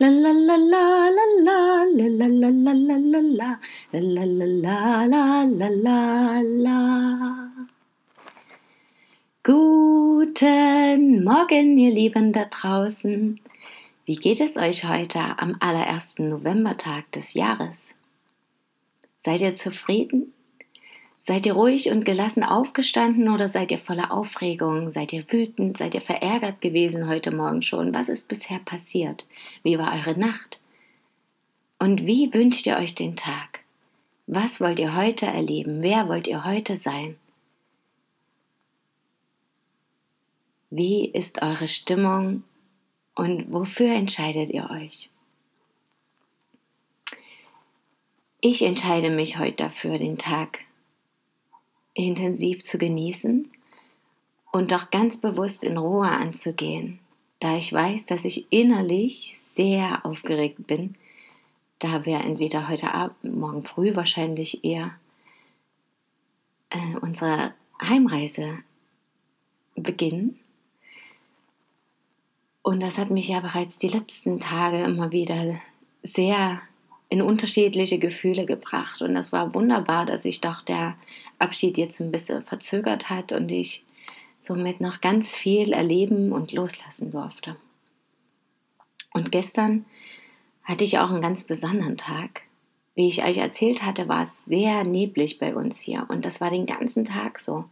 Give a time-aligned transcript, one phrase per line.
[0.00, 3.20] la la la la la la la la la la la
[3.92, 7.50] la la la la la la.
[9.42, 13.40] Guten Morgen, ihr Lieben da draußen.
[14.04, 17.96] Wie geht es euch heute am allerersten Novembertag des Jahres?
[19.18, 20.32] Seid ihr zufrieden?
[21.28, 24.90] Seid ihr ruhig und gelassen aufgestanden oder seid ihr voller Aufregung?
[24.90, 25.76] Seid ihr wütend?
[25.76, 27.92] Seid ihr verärgert gewesen heute Morgen schon?
[27.92, 29.26] Was ist bisher passiert?
[29.62, 30.58] Wie war eure Nacht?
[31.78, 33.60] Und wie wünscht ihr euch den Tag?
[34.26, 35.82] Was wollt ihr heute erleben?
[35.82, 37.18] Wer wollt ihr heute sein?
[40.70, 42.42] Wie ist eure Stimmung
[43.14, 45.10] und wofür entscheidet ihr euch?
[48.40, 50.60] Ich entscheide mich heute dafür, den Tag
[51.98, 53.50] intensiv zu genießen
[54.52, 57.00] und doch ganz bewusst in Ruhe anzugehen,
[57.40, 60.94] da ich weiß, dass ich innerlich sehr aufgeregt bin,
[61.80, 64.92] da wir entweder heute Abend, morgen früh wahrscheinlich eher
[66.70, 68.58] äh, unsere Heimreise
[69.74, 70.38] beginnen.
[72.62, 75.60] Und das hat mich ja bereits die letzten Tage immer wieder
[76.02, 76.60] sehr
[77.08, 79.02] in unterschiedliche Gefühle gebracht.
[79.02, 80.96] Und das war wunderbar, dass sich doch der
[81.38, 83.84] Abschied jetzt ein bisschen verzögert hat und ich
[84.38, 87.56] somit noch ganz viel erleben und loslassen durfte.
[89.12, 89.84] Und gestern
[90.64, 92.42] hatte ich auch einen ganz besonderen Tag.
[92.94, 96.50] Wie ich euch erzählt hatte, war es sehr neblig bei uns hier und das war
[96.50, 97.64] den ganzen Tag so.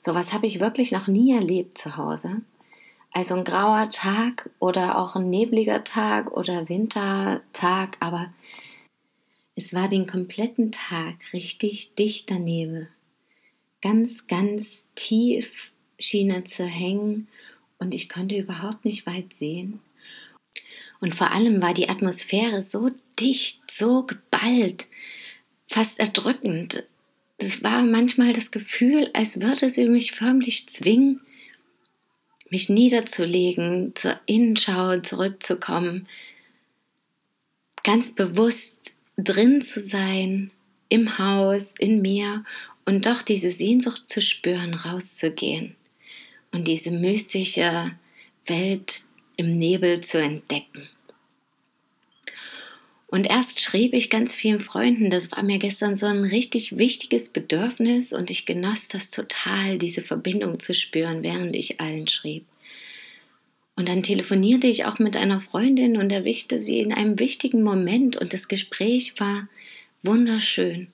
[0.00, 2.42] So was habe ich wirklich noch nie erlebt zu Hause.
[3.12, 8.28] Also ein grauer Tag oder auch ein nebliger Tag oder Wintertag, aber
[9.58, 12.88] es war den kompletten Tag richtig dichter Nebel.
[13.82, 17.26] Ganz, ganz tief schien er zu hängen
[17.78, 19.80] und ich konnte überhaupt nicht weit sehen.
[21.00, 22.88] Und vor allem war die Atmosphäre so
[23.18, 24.86] dicht, so geballt,
[25.66, 26.84] fast erdrückend.
[27.38, 31.20] Es war manchmal das Gefühl, als würde sie mich förmlich zwingen,
[32.50, 36.06] mich niederzulegen, zur Innenschau zurückzukommen,
[37.82, 38.87] ganz bewusst
[39.18, 40.50] drin zu sein,
[40.88, 42.44] im Haus, in mir
[42.86, 45.76] und doch diese Sehnsucht zu spüren, rauszugehen
[46.52, 47.92] und diese mystische
[48.46, 49.02] Welt
[49.36, 50.88] im Nebel zu entdecken.
[53.10, 57.30] Und erst schrieb ich ganz vielen Freunden, das war mir gestern so ein richtig wichtiges
[57.30, 62.44] Bedürfnis und ich genoss das total, diese Verbindung zu spüren, während ich allen schrieb.
[63.78, 68.16] Und dann telefonierte ich auch mit einer Freundin und erwischte sie in einem wichtigen Moment
[68.16, 69.48] und das Gespräch war
[70.02, 70.88] wunderschön.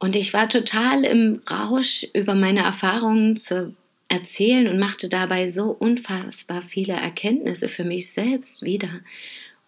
[0.00, 3.76] Und ich war total im Rausch über meine Erfahrungen zu
[4.08, 8.90] erzählen und machte dabei so unfassbar viele Erkenntnisse für mich selbst wieder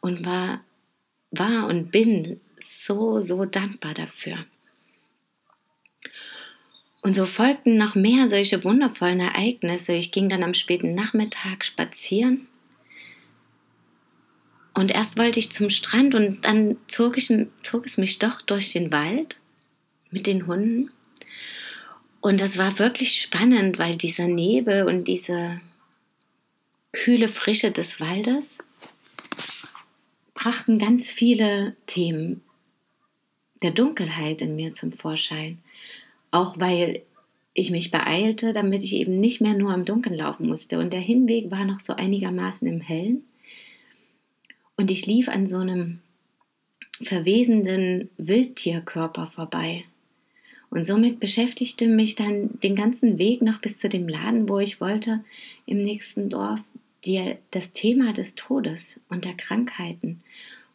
[0.00, 0.64] und war,
[1.30, 4.44] war und bin so, so dankbar dafür.
[7.06, 9.92] Und so folgten noch mehr solche wundervollen Ereignisse.
[9.92, 12.48] Ich ging dann am späten Nachmittag spazieren.
[14.74, 18.72] Und erst wollte ich zum Strand und dann zog, ich, zog es mich doch durch
[18.72, 19.40] den Wald
[20.10, 20.90] mit den Hunden.
[22.20, 25.60] Und das war wirklich spannend, weil dieser Nebel und diese
[26.90, 28.64] kühle Frische des Waldes
[30.34, 32.42] brachten ganz viele Themen
[33.62, 35.62] der Dunkelheit in mir zum Vorschein.
[36.30, 37.02] Auch weil
[37.54, 40.78] ich mich beeilte, damit ich eben nicht mehr nur im Dunkeln laufen musste.
[40.78, 43.24] Und der Hinweg war noch so einigermaßen im Hellen.
[44.76, 46.00] Und ich lief an so einem
[47.00, 49.84] verwesenden Wildtierkörper vorbei.
[50.68, 54.80] Und somit beschäftigte mich dann den ganzen Weg noch bis zu dem Laden, wo ich
[54.80, 55.24] wollte,
[55.64, 56.60] im nächsten Dorf,
[57.04, 60.20] die, das Thema des Todes und der Krankheiten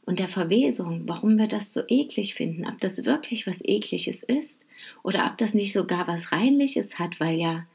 [0.05, 4.63] und der Verwesung, warum wir das so eklig finden, ob das wirklich was ekliges ist
[5.03, 7.65] oder ob das nicht sogar was reinliches hat, weil ja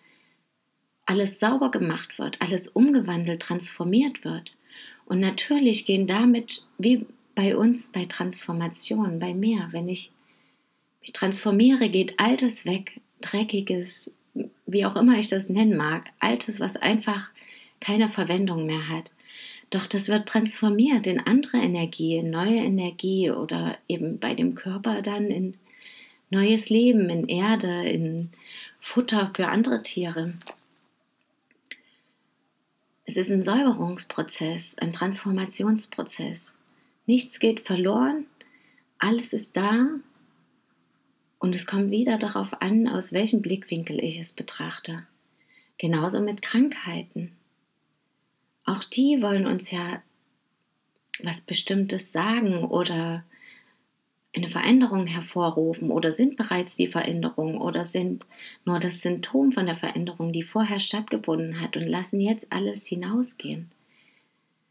[1.07, 4.57] alles sauber gemacht wird, alles umgewandelt, transformiert wird.
[5.05, 7.07] Und natürlich gehen damit, wie
[7.37, 10.11] bei uns bei Transformation, bei mir, wenn ich
[11.01, 14.17] mich transformiere, geht Altes weg, Dreckiges,
[14.67, 17.31] wie auch immer ich das nennen mag, Altes, was einfach
[17.81, 19.13] keine Verwendung mehr hat.
[19.71, 25.03] Doch das wird transformiert in andere Energie, in neue Energie oder eben bei dem Körper
[25.03, 25.57] dann in
[26.31, 28.31] neues Leben in Erde, in
[28.81, 30.35] Futter für andere Tiere.
[33.05, 36.59] Es ist ein Säuberungsprozess, ein Transformationsprozess.
[37.07, 38.27] Nichts geht verloren,
[38.99, 39.89] alles ist da
[41.39, 45.07] und es kommt wieder darauf an, aus welchem Blickwinkel ich es betrachte.
[45.79, 47.33] Genauso mit Krankheiten.
[48.67, 50.03] Auch die wollen uns ja
[51.23, 53.25] was Bestimmtes sagen oder
[54.35, 58.27] eine Veränderung hervorrufen oder sind bereits die Veränderung oder sind
[58.67, 63.71] nur das Symptom von der Veränderung, die vorher stattgefunden hat und lassen jetzt alles hinausgehen.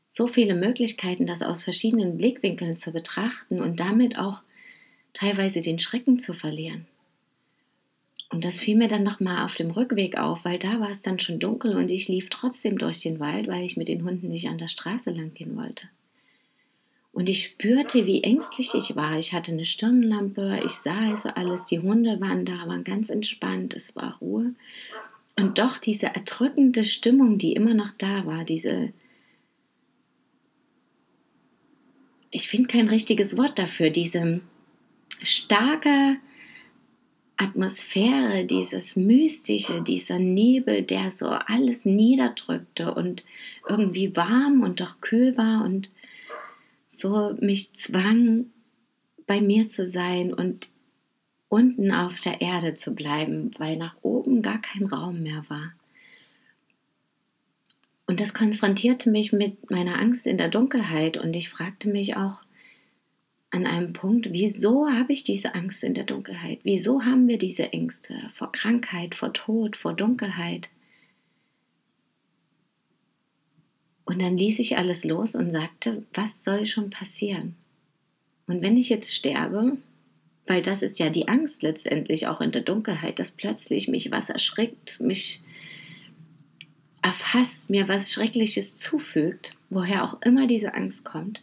[0.08, 4.42] So viele Möglichkeiten, das aus verschiedenen Blickwinkeln zu betrachten und damit auch
[5.14, 6.86] teilweise den Schrecken zu verlieren.
[8.36, 11.20] Und das fiel mir dann nochmal auf dem Rückweg auf, weil da war es dann
[11.20, 14.50] schon dunkel und ich lief trotzdem durch den Wald, weil ich mit den Hunden nicht
[14.50, 15.88] an der Straße lang gehen wollte.
[17.14, 19.18] Und ich spürte, wie ängstlich ich war.
[19.18, 23.74] Ich hatte eine Stirnlampe, ich sah also alles, die Hunde waren da, waren ganz entspannt,
[23.74, 24.54] es war Ruhe.
[25.40, 28.92] Und doch diese erdrückende Stimmung, die immer noch da war, diese,
[32.32, 34.42] ich finde kein richtiges Wort dafür, diese
[35.24, 36.18] starke
[37.38, 43.24] Atmosphäre, dieses Mystische, dieser Nebel, der so alles niederdrückte und
[43.68, 45.90] irgendwie warm und doch kühl war und
[46.88, 48.48] so mich zwang,
[49.28, 50.70] bei mir zu sein und
[51.50, 55.74] unten auf der Erde zu bleiben, weil nach oben gar kein Raum mehr war.
[58.08, 62.45] Und das konfrontierte mich mit meiner Angst in der Dunkelheit und ich fragte mich auch
[63.56, 66.60] an einem Punkt, wieso habe ich diese Angst in der Dunkelheit?
[66.64, 70.70] Wieso haben wir diese Ängste vor Krankheit, vor Tod, vor Dunkelheit?
[74.04, 77.56] Und dann ließ ich alles los und sagte, was soll schon passieren?
[78.46, 79.78] Und wenn ich jetzt sterbe,
[80.46, 84.30] weil das ist ja die Angst letztendlich auch in der Dunkelheit, dass plötzlich mich was
[84.30, 85.44] erschrickt, mich
[87.02, 91.42] erfasst, mir was Schreckliches zufügt, woher auch immer diese Angst kommt.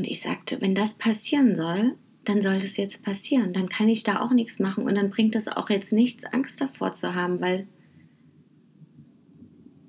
[0.00, 1.94] Und ich sagte, wenn das passieren soll,
[2.24, 3.52] dann soll das jetzt passieren.
[3.52, 6.58] Dann kann ich da auch nichts machen und dann bringt es auch jetzt nichts, Angst
[6.58, 7.66] davor zu haben, weil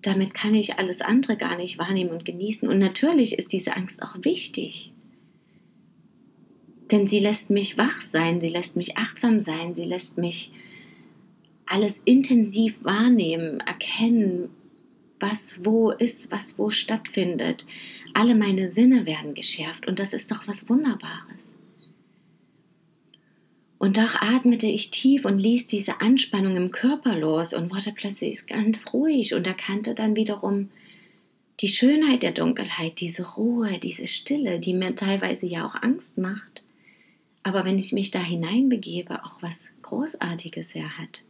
[0.01, 2.67] damit kann ich alles andere gar nicht wahrnehmen und genießen.
[2.67, 4.91] Und natürlich ist diese Angst auch wichtig.
[6.91, 10.51] Denn sie lässt mich wach sein, sie lässt mich achtsam sein, sie lässt mich
[11.65, 14.49] alles intensiv wahrnehmen, erkennen,
[15.21, 17.65] was wo ist, was wo stattfindet.
[18.13, 21.57] Alle meine Sinne werden geschärft und das ist doch was Wunderbares.
[23.81, 28.45] Und doch atmete ich tief und ließ diese Anspannung im Körper los und wurde plötzlich
[28.45, 30.69] ganz ruhig und erkannte dann wiederum
[31.61, 36.61] die Schönheit der Dunkelheit, diese Ruhe, diese Stille, die mir teilweise ja auch Angst macht.
[37.41, 41.23] Aber wenn ich mich da hineinbegebe, auch was Großartiges er hat.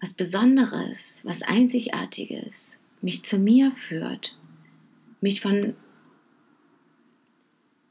[0.00, 4.38] Was Besonderes, was Einzigartiges, mich zu mir führt,
[5.22, 5.74] mich von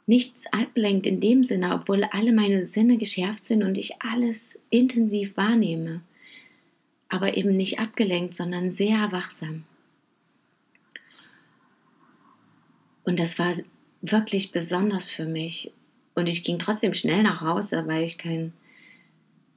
[0.05, 5.37] nichts ablenkt in dem Sinne, obwohl alle meine Sinne geschärft sind und ich alles intensiv
[5.37, 6.01] wahrnehme,
[7.07, 9.63] aber eben nicht abgelenkt, sondern sehr wachsam.
[13.03, 13.53] Und das war
[14.01, 15.71] wirklich besonders für mich.
[16.13, 18.53] Und ich ging trotzdem schnell nach Hause, weil ich kein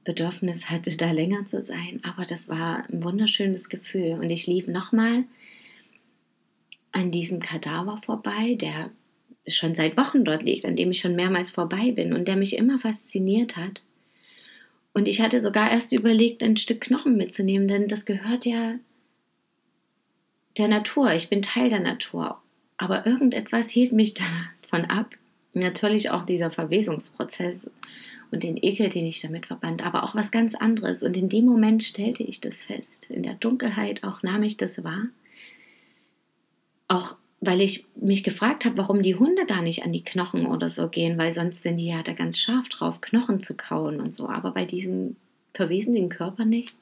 [0.03, 1.99] Bedürfnis hatte, da länger zu sein.
[2.03, 4.13] Aber das war ein wunderschönes Gefühl.
[4.13, 5.25] Und ich lief nochmal
[6.95, 8.89] an diesem Kadaver vorbei, der
[9.47, 12.55] schon seit Wochen dort liegt, an dem ich schon mehrmals vorbei bin und der mich
[12.57, 13.81] immer fasziniert hat.
[14.93, 18.75] Und ich hatte sogar erst überlegt, ein Stück Knochen mitzunehmen, denn das gehört ja
[20.57, 21.11] der Natur.
[21.13, 22.41] Ich bin Teil der Natur.
[22.77, 24.13] Aber irgendetwas hielt mich
[24.61, 25.15] davon ab.
[25.53, 27.71] Natürlich auch dieser Verwesungsprozess
[28.31, 31.03] und den Ekel, den ich damit verband, aber auch was ganz anderes.
[31.03, 33.11] Und in dem Moment stellte ich das fest.
[33.11, 35.07] In der Dunkelheit auch nahm ich das wahr.
[36.87, 40.69] Auch weil ich mich gefragt habe, warum die Hunde gar nicht an die Knochen oder
[40.69, 44.15] so gehen, weil sonst sind die ja da ganz scharf drauf, Knochen zu kauen und
[44.15, 45.15] so, aber bei diesem
[45.53, 46.73] verwesenden Körper nicht.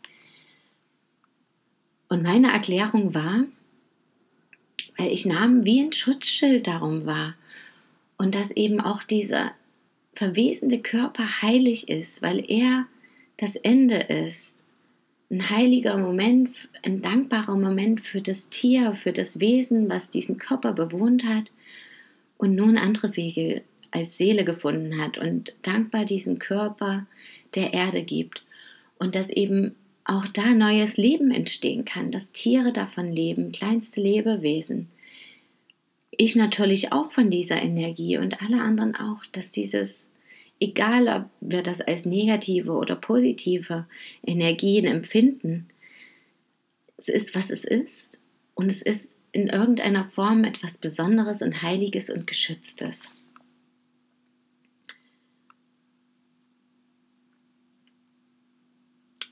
[2.08, 3.46] Und meine Erklärung war,
[4.98, 7.36] weil ich nahm wie ein Schutzschild darum war
[8.18, 9.52] und dass eben auch dieser
[10.14, 12.86] verwesende Körper heilig ist, weil er
[13.38, 14.63] das Ende ist
[15.32, 16.50] ein heiliger Moment,
[16.84, 21.52] ein dankbarer Moment für das Tier, für das Wesen, was diesen Körper bewohnt hat
[22.38, 27.06] und nun andere Wege als Seele gefunden hat und dankbar diesen Körper
[27.56, 28.44] der Erde gibt
[28.98, 29.76] und dass eben
[30.06, 34.90] auch da neues Leben entstehen kann, dass Tiere davon leben, kleinste Lebewesen.
[36.12, 40.12] Ich natürlich auch von dieser Energie und alle anderen auch, dass dieses
[40.64, 43.86] egal ob wir das als negative oder positive
[44.26, 45.68] Energien empfinden,
[46.98, 48.24] es ist, was es ist
[48.56, 53.12] und es ist in irgendeiner Form etwas Besonderes und Heiliges und Geschütztes.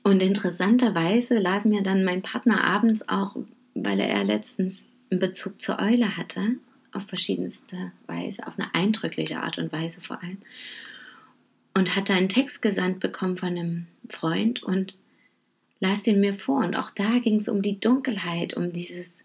[0.04, 3.36] Und interessanterweise las mir dann mein Partner abends auch,
[3.74, 6.56] weil er letztens einen Bezug zur Eule hatte,
[6.92, 10.38] auf verschiedenste Weise, auf eine eindrückliche Art und Weise vor allem.
[11.74, 14.96] Und hatte einen Text gesandt bekommen von einem Freund und
[15.80, 16.58] las den mir vor.
[16.58, 19.24] Und auch da ging es um die Dunkelheit, um dieses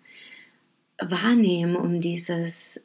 [0.98, 2.82] Wahrnehmen, um dieses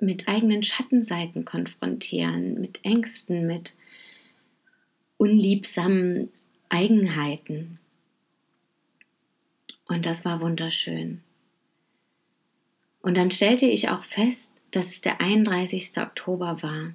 [0.00, 3.74] mit eigenen Schattenseiten konfrontieren, mit Ängsten, mit
[5.16, 6.30] unliebsamen
[6.68, 7.78] Eigenheiten.
[9.86, 11.22] Und das war wunderschön.
[13.00, 15.98] Und dann stellte ich auch fest, dass es der 31.
[15.98, 16.92] Oktober war.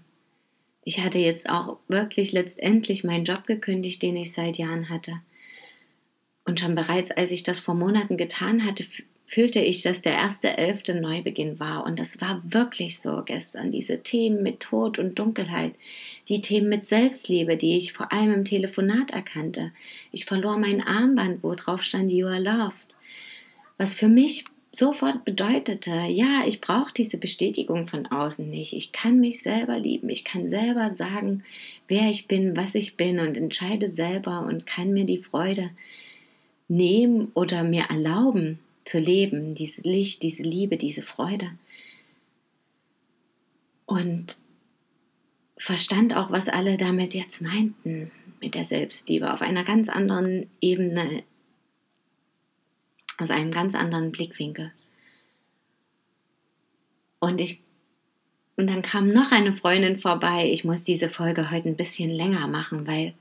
[0.84, 5.22] Ich hatte jetzt auch wirklich letztendlich meinen Job gekündigt, den ich seit Jahren hatte.
[6.46, 8.84] Und schon bereits, als ich das vor Monaten getan hatte,
[9.26, 11.86] fühlte ich, dass der erste elfte Neubeginn war.
[11.86, 13.72] Und das war wirklich so gestern.
[13.72, 15.74] Diese Themen mit Tod und Dunkelheit,
[16.28, 19.72] die Themen mit Selbstliebe, die ich vor allem im Telefonat erkannte.
[20.12, 22.88] Ich verlor mein Armband, wo drauf stand You are loved.
[23.78, 28.74] Was für mich sofort bedeutete, ja, ich brauche diese Bestätigung von außen nicht.
[28.74, 30.10] Ich kann mich selber lieben.
[30.10, 31.44] Ich kann selber sagen,
[31.88, 35.70] wer ich bin, was ich bin und entscheide selber und kann mir die Freude
[36.68, 41.52] nehmen oder mir erlauben, zu leben, dieses Licht, diese Liebe, diese Freude.
[43.86, 44.38] Und
[45.56, 48.12] verstand auch, was alle damit jetzt meinten,
[48.42, 51.24] mit der Selbstliebe, auf einer ganz anderen Ebene,
[53.24, 54.72] aus einem ganz anderen Blickwinkel.
[57.20, 57.62] Und ich
[58.56, 60.50] und dann kam noch eine Freundin vorbei.
[60.52, 63.16] Ich muss diese Folge heute ein bisschen länger machen, weil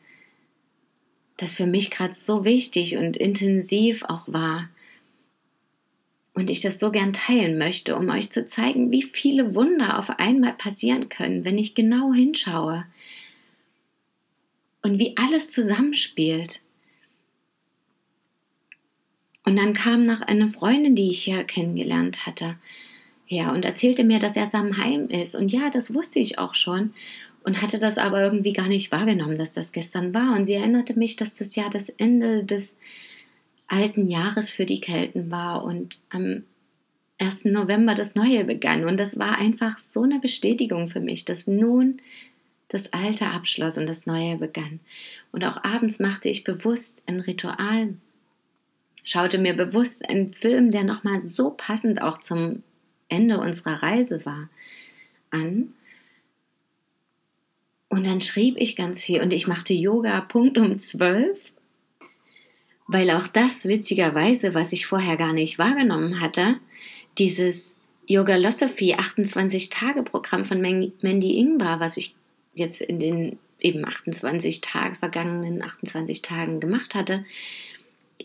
[1.38, 4.68] das für mich gerade so wichtig und intensiv auch war
[6.34, 10.18] und ich das so gern teilen möchte, um euch zu zeigen, wie viele Wunder auf
[10.18, 12.84] einmal passieren können, wenn ich genau hinschaue
[14.82, 16.62] und wie alles zusammenspielt.
[19.44, 22.56] Und dann kam noch eine Freundin, die ich hier kennengelernt hatte,
[23.26, 25.34] her und erzählte mir, dass er Samheim ist.
[25.34, 26.92] Und ja, das wusste ich auch schon
[27.44, 30.36] und hatte das aber irgendwie gar nicht wahrgenommen, dass das gestern war.
[30.36, 32.78] Und sie erinnerte mich, dass das ja das Ende des
[33.66, 36.44] alten Jahres für die Kelten war und am
[37.18, 37.46] 1.
[37.46, 38.84] November das Neue begann.
[38.84, 42.00] Und das war einfach so eine Bestätigung für mich, dass nun
[42.68, 44.80] das Alte abschloss und das Neue begann.
[45.30, 47.94] Und auch abends machte ich bewusst ein Ritual,
[49.04, 52.62] schaute mir bewusst einen Film, der nochmal so passend auch zum
[53.08, 54.48] Ende unserer Reise war,
[55.30, 55.74] an.
[57.88, 61.52] Und dann schrieb ich ganz viel und ich machte Yoga Punkt um zwölf
[62.92, 66.58] weil auch das witzigerweise, was ich vorher gar nicht wahrgenommen hatte,
[67.18, 72.14] dieses Yoga Losophy 28-Tage-Programm von Mandy Ingbar, was ich
[72.54, 77.24] jetzt in den eben 28 Tagen, vergangenen 28 Tagen gemacht hatte,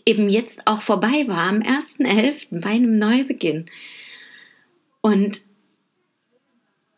[0.04, 2.60] eben jetzt auch vorbei war am 1.11.
[2.60, 3.66] bei einem Neubeginn.
[5.00, 5.42] Und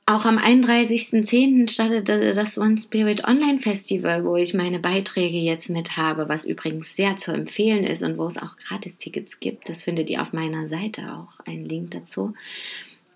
[0.07, 1.71] auch am 31.10.
[1.71, 6.97] startete das One Spirit Online Festival, wo ich meine Beiträge jetzt mit habe, was übrigens
[6.97, 9.69] sehr zu empfehlen ist und wo es auch Gratis-Tickets gibt.
[9.69, 12.35] Das findet ihr auf meiner Seite auch, einen Link dazu.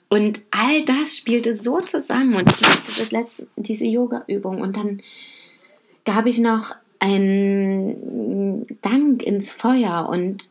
[0.08, 5.02] Und all das spielte so zusammen und ich machte das letzte, diese Yoga-Übung und dann
[6.04, 10.48] gab ich noch einen Dank ins Feuer und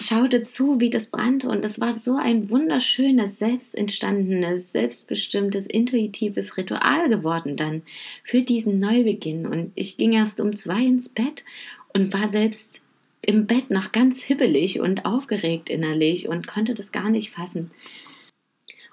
[0.00, 1.48] schaute zu, wie das brannte.
[1.48, 7.82] Und es war so ein wunderschönes, selbst entstandenes, selbstbestimmtes, intuitives Ritual geworden dann
[8.22, 9.46] für diesen Neubeginn.
[9.46, 11.44] Und ich ging erst um zwei ins Bett
[11.92, 12.84] und war selbst
[13.20, 17.72] im Bett noch ganz hibbelig und aufgeregt innerlich und konnte das gar nicht fassen.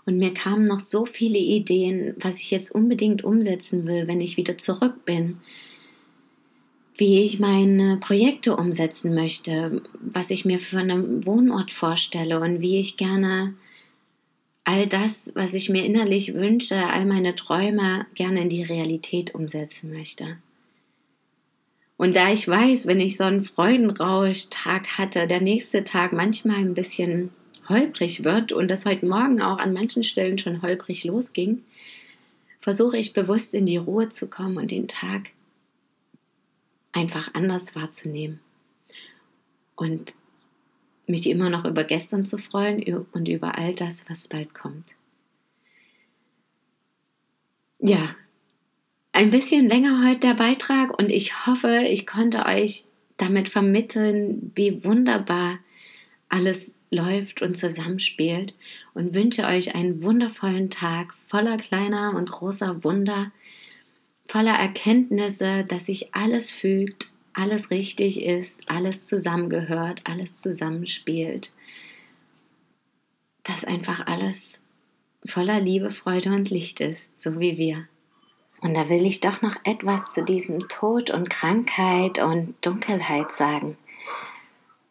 [0.07, 4.37] Und mir kamen noch so viele Ideen, was ich jetzt unbedingt umsetzen will, wenn ich
[4.37, 5.37] wieder zurück bin
[6.95, 12.79] wie ich meine Projekte umsetzen möchte, was ich mir für einen Wohnort vorstelle und wie
[12.79, 13.53] ich gerne
[14.63, 19.93] all das, was ich mir innerlich wünsche, all meine Träume gerne in die Realität umsetzen
[19.93, 20.37] möchte.
[21.97, 26.73] Und da ich weiß, wenn ich so einen Freudenrausch-Tag hatte, der nächste Tag manchmal ein
[26.73, 27.29] bisschen
[27.69, 31.63] holprig wird und das heute Morgen auch an manchen Stellen schon holprig losging,
[32.59, 35.29] versuche ich bewusst in die Ruhe zu kommen und den Tag
[36.95, 38.39] einfach anders wahrzunehmen
[39.75, 40.15] und
[41.07, 44.95] mich immer noch über gestern zu freuen und über all das, was bald kommt.
[47.79, 48.15] Ja,
[49.11, 52.85] ein bisschen länger heute der Beitrag und ich hoffe, ich konnte euch
[53.17, 55.59] damit vermitteln, wie wunderbar
[56.29, 58.55] alles läuft und zusammenspielt
[58.93, 63.31] und wünsche euch einen wundervollen Tag voller kleiner und großer Wunder,
[64.25, 71.53] voller Erkenntnisse, dass sich alles fügt, alles richtig ist, alles zusammengehört, alles zusammenspielt,
[73.43, 74.65] dass einfach alles
[75.25, 77.87] voller Liebe, Freude und Licht ist, so wie wir.
[78.61, 83.77] Und da will ich doch noch etwas zu diesem Tod und Krankheit und Dunkelheit sagen.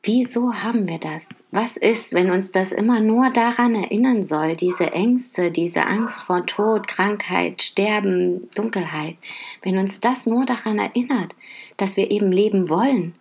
[0.07, 1.43] Wieso haben wir das?
[1.51, 6.45] Was ist, wenn uns das immer nur daran erinnern soll, diese Ängste, diese Angst vor
[6.45, 9.17] Tod, Krankheit, Sterben, Dunkelheit,
[9.63, 11.35] wenn uns das nur daran erinnert,
[11.79, 13.15] dass wir eben leben wollen,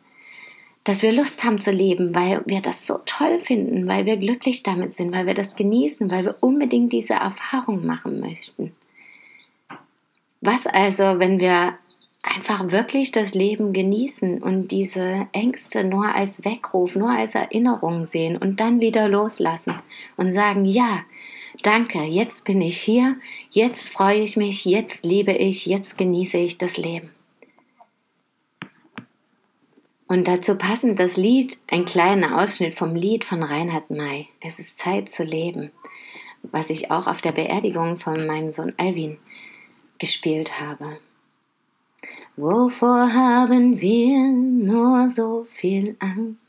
[0.84, 4.62] dass wir Lust haben zu leben, weil wir das so toll finden, weil wir glücklich
[4.63, 8.74] damit sind, weil wir das genießen, weil wir unbedingt diese Erfahrung machen möchten.
[10.42, 11.78] Was also, wenn wir
[12.24, 18.38] einfach wirklich das Leben genießen und diese Ängste nur als Weckruf, nur als Erinnerung sehen
[18.38, 19.75] und dann wieder loslassen
[20.15, 21.01] und sagen, ja,
[21.62, 23.18] danke, jetzt bin ich hier,
[23.51, 27.12] jetzt freue ich mich, jetzt liebe ich, jetzt genieße ich das Leben.
[30.08, 34.27] Und dazu passend das Lied, ein kleiner Ausschnitt vom Lied von Reinhard May.
[34.42, 35.72] Es ist Zeit zu leben,
[36.44, 39.18] was ich auch auf der Beerdigung von meinem Sohn Alvin
[39.98, 41.00] gespielt habe.
[42.36, 46.40] Wovor haben wir nur so viel Angst?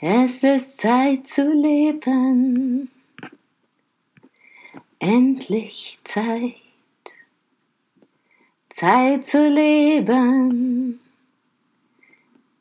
[0.00, 2.90] Es ist Zeit zu leben,
[4.98, 6.54] endlich Zeit,
[8.70, 11.00] Zeit zu leben,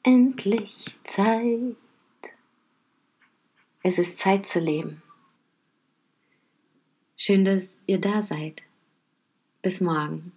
[0.04, 1.78] endlich Zeit.
[3.82, 5.02] Es ist Zeit zu leben.
[7.16, 8.64] Schön, dass ihr da seid.
[9.62, 10.37] Bis morgen.